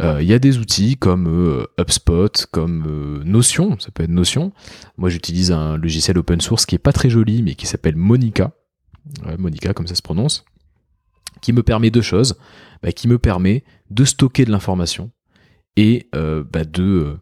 [0.00, 4.10] Euh, il y a des outils comme euh, HubSpot, comme euh, Notion, ça peut être
[4.10, 4.52] Notion.
[4.96, 8.52] Moi j'utilise un logiciel open source qui est pas très joli mais qui s'appelle Monica.
[9.38, 10.44] Monica comme ça se prononce.
[11.40, 12.36] Qui me permet deux choses.
[12.82, 15.10] Bah, qui me permet de stocker de l'information
[15.76, 17.18] et bah, de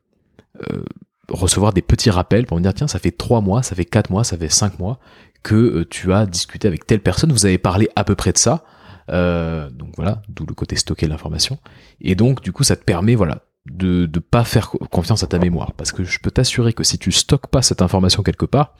[1.30, 4.10] recevoir des petits rappels pour me dire tiens ça fait trois mois, ça fait quatre
[4.10, 4.98] mois, ça fait cinq mois
[5.42, 8.38] que euh, tu as discuté avec telle personne, vous avez parlé à peu près de
[8.38, 8.64] ça.
[9.10, 11.58] Euh, donc voilà, d'où le côté stocker l'information.
[12.00, 15.38] Et donc du coup ça te permet voilà de ne pas faire confiance à ta
[15.38, 15.72] mémoire.
[15.72, 18.74] Parce que je peux t'assurer que si tu stockes pas cette information quelque part,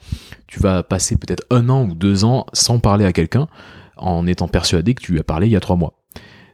[0.47, 3.47] tu vas passer peut-être un an ou deux ans sans parler à quelqu'un
[3.97, 5.93] en étant persuadé que tu lui as parlé il y a trois mois.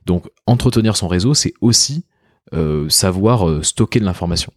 [0.05, 2.05] Donc entretenir son réseau, c'est aussi
[2.53, 4.53] euh, savoir stocker de l'information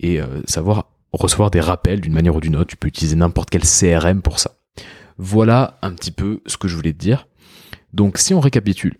[0.00, 2.70] et euh, savoir recevoir des rappels d'une manière ou d'une autre.
[2.70, 4.56] Tu peux utiliser n'importe quel CRM pour ça.
[5.18, 7.26] Voilà un petit peu ce que je voulais te dire.
[7.92, 8.96] Donc si on récapitule,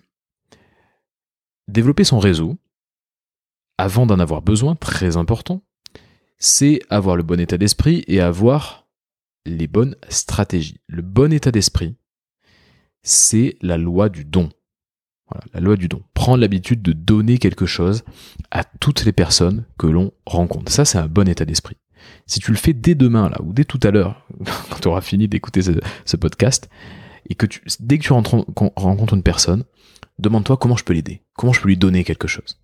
[1.69, 2.57] développer son réseau,
[3.79, 5.63] avant d'en avoir besoin, très important,
[6.39, 8.87] c'est avoir le bon état d'esprit et avoir
[9.45, 10.81] les bonnes stratégies.
[10.87, 11.97] Le bon état d'esprit,
[13.03, 14.51] c'est la loi du don.
[15.53, 16.03] La loi du don.
[16.15, 18.05] Prendre l'habitude de donner quelque chose
[18.51, 20.71] à toutes les personnes que l'on rencontre.
[20.71, 21.77] Ça, c'est un bon état d'esprit.
[22.27, 24.27] Si tu le fais dès demain, là, ou dès tout à l'heure,
[24.71, 26.69] quand tu auras fini d'écouter ce, podcast,
[27.29, 29.65] et que tu, dès que tu rencontres une personne,
[30.19, 32.59] demande-toi comment je peux l'aider, comment je peux lui donner quelque chose.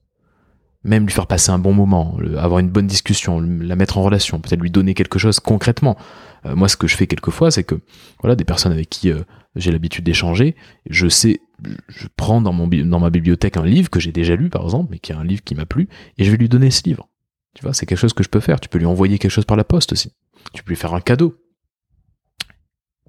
[0.84, 4.40] Même lui faire passer un bon moment, avoir une bonne discussion, la mettre en relation,
[4.40, 5.96] peut-être lui donner quelque chose concrètement.
[6.44, 7.80] Euh, moi, ce que je fais quelquefois, c'est que
[8.20, 9.22] voilà, des personnes avec qui euh,
[9.54, 10.56] j'ai l'habitude d'échanger,
[10.90, 11.40] je sais,
[11.88, 15.12] je prends dans, ma bibliothèque un livre que j'ai déjà lu, par exemple, mais qui
[15.12, 17.08] est un livre qui m'a plu, et je vais lui donner ce livre.
[17.54, 18.60] Tu vois, c'est quelque chose que je peux faire.
[18.60, 20.12] Tu peux lui envoyer quelque chose par la poste aussi.
[20.54, 21.36] Tu peux lui faire un cadeau.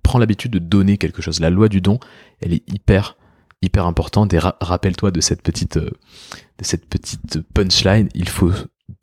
[0.01, 1.39] Prends l'habitude de donner quelque chose.
[1.39, 1.99] La loi du don,
[2.41, 3.17] elle est hyper,
[3.61, 4.33] hyper importante.
[4.33, 5.91] Et rappelle-toi de cette petite, euh,
[6.59, 8.09] de cette petite punchline.
[8.13, 8.51] Il faut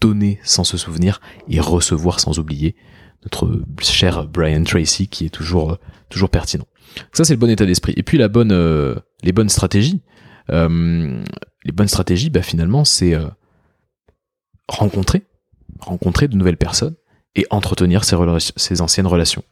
[0.03, 2.77] donner sans se souvenir et recevoir sans oublier.
[3.23, 5.79] notre cher Brian Tracy qui est toujours
[6.11, 6.67] toujours pertinent.
[7.13, 7.95] Ça c'est le bon état d'esprit.
[7.97, 8.53] Et puis la bonne
[9.23, 10.03] les bonnes stratégies.
[10.49, 13.17] les bonnes stratégies, bah, finalement, c'est
[14.69, 15.23] rencontrer,
[15.81, 16.95] rencontrer de nouvelles personnes
[17.35, 19.45] et entretenir ses, anciennes relations.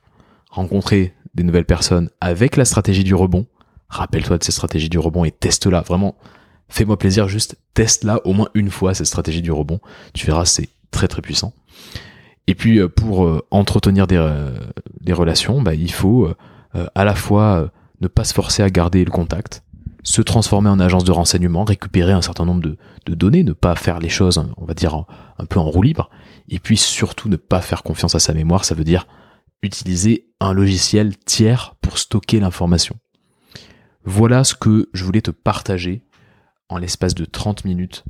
[0.51, 3.47] Rencontrer des nouvelles personnes avec la stratégie du rebond.
[3.89, 5.83] Rappelle-toi de ces stratégies du rebond et teste-la.
[5.83, 6.17] Vraiment,
[6.69, 9.81] fais-moi plaisir, juste teste-la au moins une fois, cette stratégie du rebond.
[10.15, 11.53] Tu verras, c'est très très puissant.
[12.47, 14.51] Et puis, euh, pour euh, entretenir des, euh,
[15.01, 16.33] des relations, bah, il faut
[16.75, 19.63] à la fois ne pas se forcer à garder le contact,
[20.03, 23.99] se transformer en agence de renseignement, récupérer un certain nombre de, données, ne pas faire
[23.99, 25.05] les choses, on va dire,
[25.39, 26.11] un peu en roue libre,
[26.49, 29.07] et puis surtout ne pas faire confiance à sa mémoire, ça veut dire
[29.63, 32.97] utiliser un logiciel tiers pour stocker l'information.
[34.05, 36.03] Voilà ce que je voulais te partager
[36.69, 38.05] en l'espace de 30 minutes.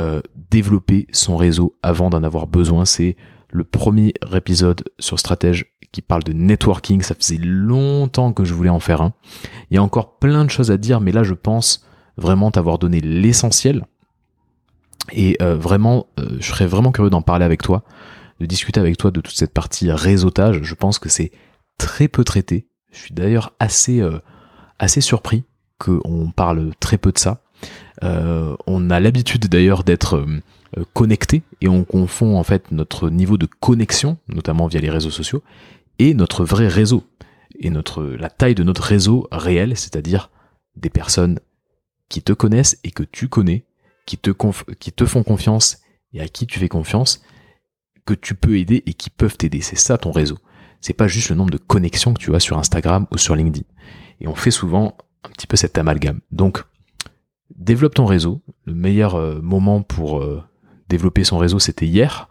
[0.00, 3.16] Euh, développer son réseau avant d'en avoir besoin, c'est
[3.54, 7.02] le premier épisode sur Stratège qui parle de networking.
[7.02, 9.14] Ça faisait longtemps que je voulais en faire un.
[9.70, 11.86] Il y a encore plein de choses à dire, mais là, je pense
[12.16, 13.86] vraiment t'avoir donné l'essentiel.
[15.12, 17.84] Et euh, vraiment, euh, je serais vraiment curieux d'en parler avec toi,
[18.40, 20.60] de discuter avec toi de toute cette partie réseautage.
[20.64, 21.30] Je pense que c'est
[21.78, 22.66] très peu traité.
[22.90, 24.18] Je suis d'ailleurs assez, euh,
[24.80, 25.44] assez surpris
[25.78, 27.40] qu'on parle très peu de ça.
[28.02, 30.26] on a l'habitude d'ailleurs d'être
[30.92, 35.42] connecté et on confond en fait notre niveau de connexion, notamment via les réseaux sociaux,
[35.98, 37.04] et notre vrai réseau
[37.60, 40.30] et la taille de notre réseau réel, c'est-à-dire
[40.76, 41.38] des personnes
[42.08, 43.64] qui te connaissent et que tu connais,
[44.06, 44.30] qui te
[44.74, 45.78] qui te font confiance
[46.12, 47.22] et à qui tu fais confiance,
[48.04, 49.60] que tu peux aider et qui peuvent t'aider.
[49.60, 50.38] C'est ça ton réseau.
[50.80, 53.66] C'est pas juste le nombre de connexions que tu as sur Instagram ou sur LinkedIn.
[54.20, 56.20] Et on fait souvent un petit peu cet amalgame.
[56.30, 56.62] Donc,
[57.56, 58.42] développe ton réseau.
[58.66, 60.42] Le meilleur euh, moment pour euh,
[60.88, 62.28] développer son réseau, c'était hier.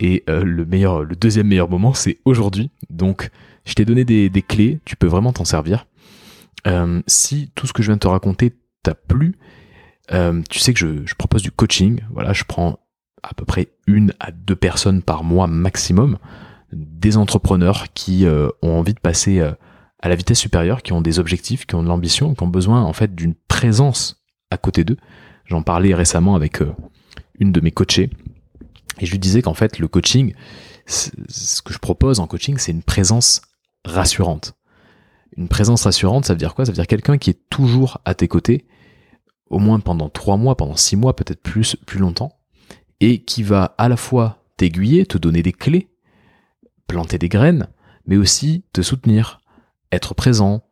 [0.00, 2.70] Et euh, le meilleur, le deuxième meilleur moment, c'est aujourd'hui.
[2.88, 3.30] Donc,
[3.64, 5.86] je t'ai donné des, clés, tu peux vraiment t'en servir.
[6.66, 9.36] Euh, si tout ce que je viens de te raconter t'a plu,
[10.12, 12.00] euh, tu sais que je, je, propose du coaching.
[12.10, 12.80] Voilà, je prends
[13.22, 16.18] à peu près une à deux personnes par mois maximum,
[16.72, 21.66] des entrepreneurs qui ont envie de passer à la vitesse supérieure, qui ont des objectifs,
[21.66, 24.96] qui ont de l'ambition, qui ont besoin en fait d'une présence à côté d'eux.
[25.44, 26.62] J'en parlais récemment avec
[27.40, 28.10] une de mes coachées
[29.00, 30.34] et je lui disais qu'en fait, le coaching,
[30.86, 33.42] ce que je propose en coaching, c'est une présence
[33.84, 34.54] rassurante.
[35.36, 36.66] Une présence rassurante, ça veut dire quoi?
[36.66, 38.66] Ça veut dire quelqu'un qui est toujours à tes côtés,
[39.48, 42.38] au moins pendant trois mois, pendant six mois, peut-être plus, plus longtemps,
[43.00, 45.88] et qui va à la fois t'aiguiller, te donner des clés,
[46.86, 47.68] planter des graines,
[48.06, 49.40] mais aussi te soutenir,
[49.92, 50.64] être présent,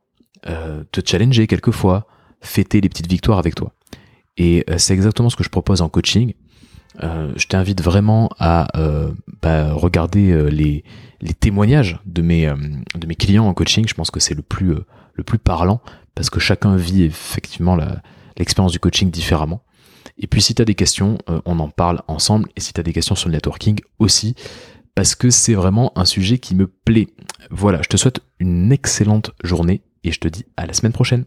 [0.46, 2.06] euh, te challenger quelquefois,
[2.40, 3.72] fêter les petites victoires avec toi.
[4.36, 6.34] Et euh, c'est exactement ce que je propose en coaching.
[7.02, 10.84] Euh, je t'invite vraiment à euh, bah, regarder euh, les,
[11.40, 12.48] témoignages de mes,
[13.18, 13.86] clients en coaching.
[13.88, 14.74] Je pense que c'est le plus,
[15.38, 15.80] parlant
[16.14, 17.76] parce que chacun vit effectivement
[18.36, 19.62] l'expérience du coaching différemment.
[20.18, 22.48] Et puis si tu des questions, on en parle ensemble.
[22.56, 24.34] Et si tu as des questions sur le networking aussi,
[24.96, 27.06] parce que c'est vraiment un sujet qui me plaît.
[27.50, 31.24] Voilà, je te souhaite une excellente journée et je te dis à la semaine prochaine.